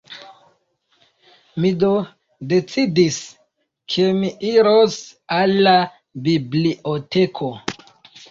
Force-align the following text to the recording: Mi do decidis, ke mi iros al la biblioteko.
Mi 1.65 1.69
do 1.81 1.89
decidis, 2.53 3.19
ke 3.95 4.07
mi 4.21 4.31
iros 4.53 4.97
al 5.37 5.53
la 5.67 5.75
biblioteko. 6.29 7.51